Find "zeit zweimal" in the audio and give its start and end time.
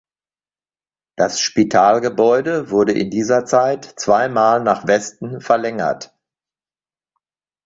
3.45-4.59